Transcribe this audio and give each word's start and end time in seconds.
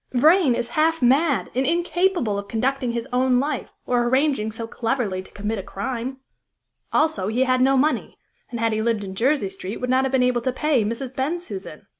"Vrain 0.13 0.55
is 0.55 0.69
half 0.69 0.99
mad 1.03 1.51
and 1.53 1.63
incapable 1.63 2.35
of 2.39 2.47
conducting 2.47 2.91
his 2.91 3.07
own 3.13 3.39
life, 3.39 3.71
or 3.85 4.01
arranging 4.07 4.51
so 4.51 4.65
cleverly 4.65 5.21
to 5.21 5.29
commit 5.29 5.59
a 5.59 5.61
crime. 5.61 6.17
Also 6.91 7.27
he 7.27 7.43
had 7.43 7.61
no 7.61 7.77
money, 7.77 8.17
and, 8.49 8.59
had 8.59 8.73
he 8.73 8.81
lived 8.81 9.03
in 9.03 9.13
Jersey 9.13 9.49
Street, 9.49 9.79
would 9.79 9.91
not 9.91 10.03
have 10.03 10.11
been 10.11 10.23
able 10.23 10.41
to 10.41 10.51
pay 10.51 10.83
Mrs. 10.83 11.15
Bensusan. 11.15 11.85